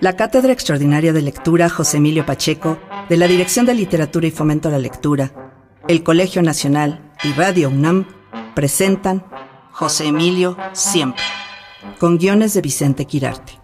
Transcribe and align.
La 0.00 0.16
Cátedra 0.16 0.50
Extraordinaria 0.50 1.12
de 1.12 1.20
Lectura 1.20 1.68
José 1.68 1.98
Emilio 1.98 2.24
Pacheco, 2.24 2.78
de 3.10 3.18
la 3.18 3.28
Dirección 3.28 3.66
de 3.66 3.74
Literatura 3.74 4.26
y 4.26 4.30
Fomento 4.30 4.68
a 4.68 4.72
la 4.72 4.78
Lectura, 4.78 5.52
el 5.88 6.02
Colegio 6.02 6.40
Nacional 6.42 7.12
y 7.22 7.32
Radio 7.34 7.68
UNAM 7.68 8.06
presentan 8.54 9.26
José 9.72 10.06
Emilio 10.06 10.56
Siempre, 10.72 11.22
con 11.98 12.16
guiones 12.16 12.54
de 12.54 12.62
Vicente 12.62 13.04
Quirarte. 13.04 13.60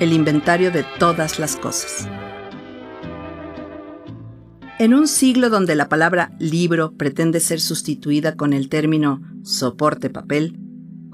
El 0.00 0.14
inventario 0.14 0.70
de 0.70 0.86
todas 0.98 1.38
las 1.38 1.56
cosas. 1.56 2.08
En 4.78 4.94
un 4.94 5.08
siglo 5.08 5.50
donde 5.50 5.74
la 5.74 5.90
palabra 5.90 6.32
libro 6.38 6.92
pretende 6.96 7.40
ser 7.40 7.60
sustituida 7.60 8.34
con 8.34 8.54
el 8.54 8.70
término 8.70 9.20
soporte 9.42 10.08
papel, 10.08 10.65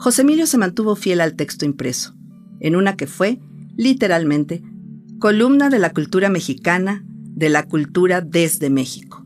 José 0.02 0.22
Emilio 0.22 0.48
se 0.48 0.58
mantuvo 0.58 0.96
fiel 0.96 1.20
al 1.20 1.36
texto 1.36 1.64
impreso, 1.64 2.16
en 2.58 2.74
una 2.74 2.96
que 2.96 3.06
fue, 3.06 3.38
literalmente, 3.76 4.60
columna 5.20 5.70
de 5.70 5.78
la 5.78 5.92
cultura 5.92 6.28
mexicana, 6.28 7.04
de 7.06 7.48
la 7.48 7.68
cultura 7.68 8.20
desde 8.20 8.68
México. 8.68 9.24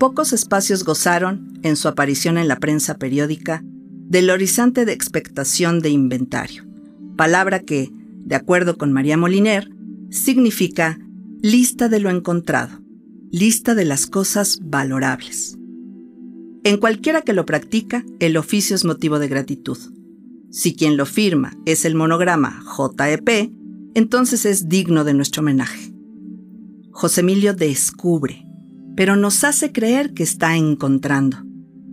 Pocos 0.00 0.32
espacios 0.32 0.82
gozaron, 0.82 1.60
en 1.62 1.76
su 1.76 1.86
aparición 1.86 2.38
en 2.38 2.48
la 2.48 2.56
prensa 2.56 2.98
periódica, 2.98 3.62
del 4.08 4.30
horizonte 4.30 4.84
de 4.84 4.94
expectación 4.94 5.78
de 5.78 5.90
inventario, 5.90 6.64
palabra 7.16 7.60
que, 7.60 7.92
de 8.24 8.34
acuerdo 8.34 8.78
con 8.78 8.92
María 8.92 9.16
Moliner, 9.16 9.70
significa 10.10 10.98
lista 11.40 11.88
de 11.88 12.00
lo 12.00 12.10
encontrado, 12.10 12.80
lista 13.30 13.76
de 13.76 13.84
las 13.84 14.06
cosas 14.08 14.58
valorables. 14.60 15.57
En 16.68 16.76
cualquiera 16.76 17.22
que 17.22 17.32
lo 17.32 17.46
practica, 17.46 18.04
el 18.18 18.36
oficio 18.36 18.76
es 18.76 18.84
motivo 18.84 19.18
de 19.18 19.26
gratitud. 19.26 19.78
Si 20.50 20.76
quien 20.76 20.98
lo 20.98 21.06
firma 21.06 21.56
es 21.64 21.86
el 21.86 21.94
monograma 21.94 22.62
JEP, 22.62 23.50
entonces 23.94 24.44
es 24.44 24.68
digno 24.68 25.04
de 25.04 25.14
nuestro 25.14 25.40
homenaje. 25.40 25.94
José 26.90 27.22
Emilio 27.22 27.54
descubre, 27.54 28.44
pero 28.98 29.16
nos 29.16 29.44
hace 29.44 29.72
creer 29.72 30.12
que 30.12 30.22
está 30.22 30.58
encontrando. 30.58 31.38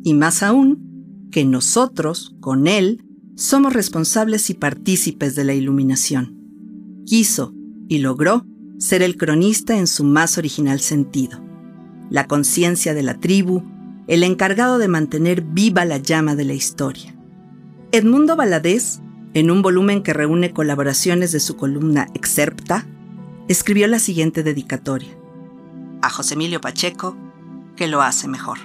Y 0.04 0.14
más 0.14 0.44
aún, 0.44 1.30
que 1.32 1.46
nosotros, 1.46 2.36
con 2.42 2.68
él, 2.68 3.02
somos 3.38 3.72
responsables 3.72 4.50
y 4.50 4.56
partícipes 4.56 5.36
de 5.36 5.46
la 5.46 5.54
iluminación. 5.54 6.38
Quiso 7.06 7.54
y 7.88 8.00
logró 8.00 8.46
ser 8.78 9.04
el 9.04 9.16
cronista 9.16 9.78
en 9.78 9.88
su 9.88 10.04
más 10.04 10.38
original 10.38 10.82
sentido. 10.82 11.42
La 12.10 12.28
conciencia 12.28 12.94
de 12.94 13.04
la 13.04 13.22
tribu, 13.22 13.64
el 14.08 14.24
encargado 14.24 14.78
de 14.78 14.88
mantener 14.88 15.42
viva 15.42 15.86
la 15.86 15.98
llama 15.98 16.36
de 16.36 16.46
la 16.46 16.54
historia. 16.54 17.16
Edmundo 17.92 18.36
Valadez, 18.36 19.00
en 19.34 19.50
un 19.52 19.62
volumen 19.62 20.04
que 20.04 20.14
reúne 20.14 20.52
colaboraciones 20.52 21.32
de 21.32 21.40
su 21.40 21.56
columna 21.56 22.08
Excerpta, 22.14 22.86
escribió 23.48 23.88
la 23.88 24.00
siguiente 24.00 24.44
dedicatoria. 24.44 25.10
A 26.02 26.10
José 26.10 26.36
Emilio 26.36 26.62
Pacheco, 26.62 27.18
que 27.76 27.88
lo 27.88 28.02
hace 28.02 28.28
mejor. 28.28 28.58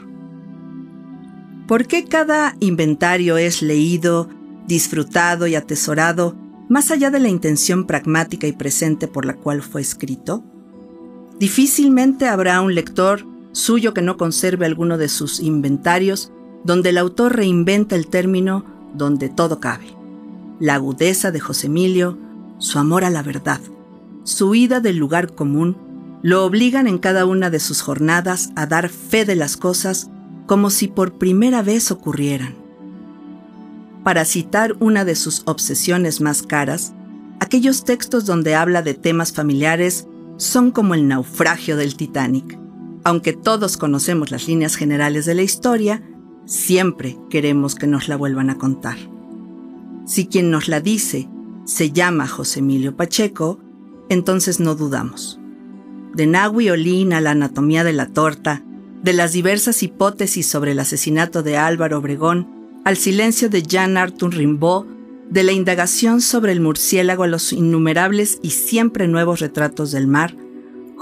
¿Por 1.67 1.87
qué 1.87 2.05
cada 2.05 2.57
inventario 2.61 3.37
es 3.37 3.63
leído, 3.63 4.29
disfrutado 4.67 5.47
y 5.47 5.55
atesorado 5.55 6.37
más 6.69 6.91
allá 6.91 7.11
de 7.11 7.21
la 7.21 7.29
intención 7.29 7.87
pragmática 7.87 8.47
y 8.47 8.53
presente 8.53 9.09
por 9.09 9.25
la 9.25 9.35
cual 9.35 9.63
fue 9.63 9.81
escrito? 9.81 10.45
Difícilmente 11.39 12.27
habrá 12.27 12.61
un 12.61 12.75
lector 12.75 13.25
suyo 13.53 13.95
que 13.95 14.03
no 14.03 14.17
conserve 14.17 14.67
alguno 14.67 14.99
de 14.99 15.09
sus 15.09 15.41
inventarios, 15.41 16.33
donde 16.65 16.91
el 16.91 16.99
autor 16.99 17.37
reinventa 17.37 17.97
el 17.97 18.07
término 18.07 18.65
donde 18.95 19.29
todo 19.29 19.61
cabe. 19.61 19.97
La 20.59 20.75
agudeza 20.75 21.31
de 21.31 21.41
José 21.41 21.69
Emilio, 21.69 22.19
su 22.59 22.79
amor 22.79 23.05
a 23.05 23.11
la 23.11 23.23
verdad, 23.23 23.61
su 24.25 24.55
ida 24.55 24.81
del 24.81 24.97
lugar 24.97 25.35
común, 25.35 25.77
lo 26.23 26.45
obligan 26.45 26.87
en 26.87 26.99
cada 26.99 27.25
una 27.25 27.49
de 27.49 27.61
sus 27.61 27.81
jornadas 27.81 28.51
a 28.57 28.67
dar 28.67 28.91
fe 28.91 29.25
de 29.25 29.37
las 29.37 29.57
cosas 29.57 30.11
como 30.47 30.69
si 30.69 30.89
por 30.89 31.15
primera 31.15 31.63
vez 31.63 31.91
ocurrieran. 31.91 32.55
Para 34.05 34.25
citar 34.25 34.77
una 34.81 35.05
de 35.05 35.15
sus 35.15 35.43
obsesiones 35.47 36.21
más 36.21 36.43
caras, 36.43 36.93
aquellos 37.39 37.85
textos 37.85 38.27
donde 38.27 38.55
habla 38.55 38.83
de 38.83 38.95
temas 38.95 39.33
familiares 39.33 40.07
son 40.37 40.71
como 40.71 40.95
el 40.95 41.07
naufragio 41.07 41.77
del 41.77 41.97
Titanic. 41.97 42.59
Aunque 43.05 43.33
todos 43.33 43.77
conocemos 43.77 44.31
las 44.31 44.47
líneas 44.47 44.77
generales 44.77 45.25
de 45.25 45.35
la 45.35 45.43
historia, 45.43 46.03
siempre 46.45 47.17
queremos 47.31 47.75
que 47.75 47.87
nos 47.87 48.09
la 48.09 48.17
vuelvan 48.17 48.51
a 48.51 48.59
contar. 48.59 48.99
Si 50.07 50.27
quien 50.27 50.51
nos 50.51 50.69
la 50.69 50.81
dice 50.81 51.29
se 51.65 51.93
llama 51.93 52.27
José 52.27 52.61
Emilio 52.61 52.97
Pacheco, 52.97 53.61
entonces 54.09 54.61
no 54.61 54.75
dudamos. 54.75 55.39
De 56.15 56.27
Nahui 56.27 56.69
Olin 56.69 57.13
a 57.13 57.21
la 57.21 57.31
anatomía 57.31 57.85
de 57.85 57.93
la 57.93 58.07
torta, 58.07 58.65
de 59.03 59.13
las 59.13 59.33
diversas 59.33 59.83
hipótesis 59.83 60.47
sobre 60.47 60.73
el 60.73 60.81
asesinato 60.81 61.43
de 61.43 61.57
Álvaro 61.57 61.99
Obregón, 61.99 62.49
al 62.85 62.97
silencio 62.97 63.49
de 63.49 63.63
Jean 63.63 63.97
Arthur 63.97 64.35
Rimbaud, 64.35 64.87
de 65.31 65.45
la 65.45 65.53
indagación 65.53 66.21
sobre 66.21 66.53
el 66.53 66.61
murciélago 66.61 67.23
a 67.23 67.29
los 67.29 67.53
innumerables 67.53 68.41
y 68.43 68.51
siempre 68.51 69.07
nuevos 69.07 69.39
retratos 69.39 69.93
del 69.93 70.09
mar, 70.09 70.35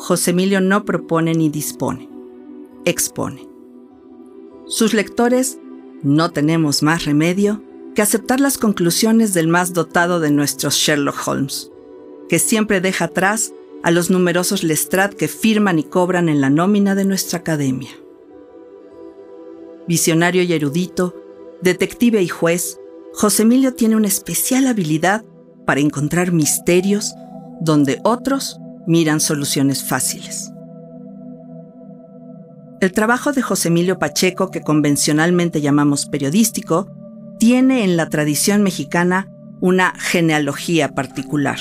José 0.01 0.31
Emilio 0.31 0.61
no 0.61 0.85
propone 0.85 1.35
ni 1.35 1.49
dispone, 1.49 2.09
expone. 2.85 3.49
Sus 4.69 4.95
lectores 4.95 5.59
no 6.05 6.31
tenemos 6.31 6.85
más 6.85 7.05
remedio 7.05 7.65
que 7.97 8.03
aceptar 8.03 8.39
las 8.39 8.59
conclusiones 8.59 9.35
del 9.35 9.49
más 9.49 9.75
dotado 9.75 10.21
de 10.21 10.31
nuestros 10.31 10.77
Sherlock 10.77 11.17
Holmes, 11.27 11.73
que 12.29 12.39
siempre 12.39 12.81
deja 12.81 13.07
atrás 13.07 13.53
a 13.83 13.91
los 13.91 14.09
numerosos 14.09 14.63
Lestrade 14.63 15.17
que 15.17 15.27
firman 15.27 15.81
y 15.81 15.83
cobran 15.83 16.29
en 16.29 16.41
la 16.41 16.49
nómina 16.49 16.95
de 16.95 17.05
nuestra 17.05 17.41
academia. 17.41 17.91
Visionario 19.89 20.45
y 20.45 20.53
erudito, 20.53 21.21
detective 21.61 22.23
y 22.23 22.29
juez, 22.29 22.79
José 23.15 23.43
Emilio 23.43 23.75
tiene 23.75 23.97
una 23.97 24.07
especial 24.07 24.69
habilidad 24.69 25.25
para 25.67 25.81
encontrar 25.81 26.31
misterios 26.31 27.15
donde 27.61 28.01
otros 28.05 28.61
miran 28.89 29.21
soluciones 29.21 29.85
fáciles. 29.85 30.51
El 32.81 32.93
trabajo 32.93 33.33
de 33.33 33.43
José 33.43 33.69
Emilio 33.69 33.99
Pacheco, 33.99 34.51
que 34.51 34.63
convencionalmente 34.63 35.61
llamamos 35.61 36.07
periodístico, 36.07 36.91
tiene 37.39 37.85
en 37.85 37.97
la 37.97 38.09
tradición 38.09 38.63
mexicana 38.63 39.29
una 39.61 39.93
genealogía 39.99 40.95
particular. 40.95 41.59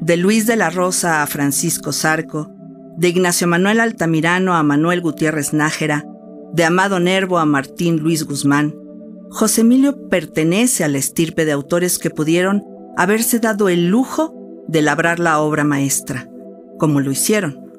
De 0.00 0.16
Luis 0.16 0.46
de 0.46 0.56
la 0.56 0.70
Rosa 0.70 1.22
a 1.22 1.26
Francisco 1.26 1.92
Zarco, 1.92 2.50
de 2.96 3.08
Ignacio 3.08 3.48
Manuel 3.48 3.80
Altamirano 3.80 4.54
a 4.54 4.62
Manuel 4.62 5.00
Gutiérrez 5.00 5.52
Nájera, 5.52 6.04
de 6.52 6.64
Amado 6.64 7.00
Nervo 7.00 7.38
a 7.38 7.46
Martín 7.46 7.98
Luis 7.98 8.24
Guzmán, 8.24 8.74
José 9.30 9.62
Emilio 9.62 10.08
pertenece 10.08 10.84
a 10.84 10.88
la 10.88 10.98
estirpe 10.98 11.44
de 11.44 11.52
autores 11.52 11.98
que 11.98 12.10
pudieron 12.10 12.62
haberse 12.96 13.38
dado 13.38 13.68
el 13.70 13.88
lujo 13.88 14.41
de 14.72 14.80
labrar 14.80 15.20
la 15.20 15.38
obra 15.38 15.64
maestra, 15.64 16.28
como 16.78 17.00
lo 17.00 17.10
hicieron, 17.10 17.70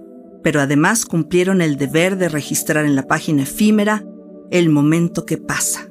pero 0.43 0.61
además 0.61 1.05
cumplieron 1.05 1.61
el 1.61 1.75
deber 1.75 2.17
de 2.17 2.29
registrar 2.29 2.85
en 2.85 2.95
la 2.95 3.07
página 3.07 3.43
efímera 3.43 4.05
el 4.51 4.69
momento 4.69 5.25
que 5.25 5.39
pasa. 5.39 5.89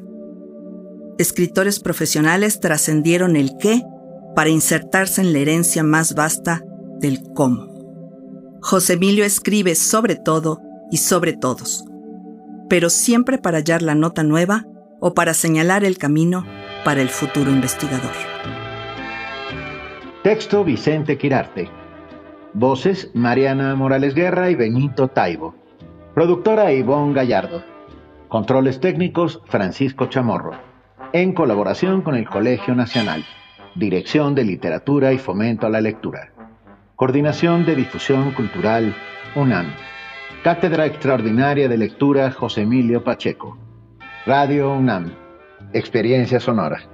Escritores 1.19 1.81
profesionales 1.81 2.61
trascendieron 2.61 3.35
el 3.35 3.51
qué 3.59 3.83
para 4.37 4.51
insertarse 4.51 5.21
en 5.21 5.33
la 5.33 5.41
herencia 5.41 5.83
más 5.83 6.15
vasta 6.15 6.65
del 7.01 7.21
cómo. 7.35 7.67
José 8.63 8.93
Emilio 8.93 9.25
escribe 9.25 9.75
sobre 9.75 10.15
todo 10.15 10.61
y 10.93 10.99
sobre 10.99 11.33
todos, 11.33 11.85
pero 12.69 12.91
siempre 12.91 13.39
para 13.39 13.59
hallar 13.59 13.83
la 13.83 13.97
nota 13.97 14.23
nueva 14.23 14.67
o 15.01 15.15
para 15.15 15.35
señalar 15.35 15.83
el 15.83 15.99
camino 15.99 16.47
para 16.85 17.03
el 17.03 17.09
futuro 17.09 17.51
investigador. 17.51 18.13
Texto 20.23 20.63
Vicente 20.63 21.19
Quirarte. 21.19 21.69
Voces 22.53 23.11
Mariana 23.13 23.75
Morales 23.75 24.15
Guerra 24.15 24.51
y 24.51 24.55
Benito 24.55 25.09
Taibo. 25.09 25.57
Productora 26.15 26.73
Ivonne 26.73 27.13
Gallardo. 27.13 27.65
Controles 28.29 28.79
técnicos 28.79 29.43
Francisco 29.47 30.07
Chamorro. 30.07 30.53
En 31.13 31.33
colaboración 31.33 32.03
con 32.03 32.15
el 32.15 32.29
Colegio 32.29 32.77
Nacional. 32.77 33.25
Dirección 33.75 34.37
de 34.37 34.45
Literatura 34.45 35.13
y 35.13 35.19
Fomento 35.19 35.67
a 35.67 35.71
la 35.71 35.81
Lectura. 35.81 36.31
Coordinación 36.95 37.67
de 37.67 37.75
Difusión 37.75 38.31
Cultural 38.31 38.95
UNAM. 39.35 39.75
Cátedra 40.45 40.87
Extraordinaria 40.87 41.69
de 41.69 41.79
Lectura 41.79 42.31
José 42.31 42.61
Emilio 42.61 43.03
Pacheco. 43.03 43.59
Radio 44.25 44.73
UNAM. 44.73 45.17
Experiencia 45.73 46.39
Sonora. 46.39 46.92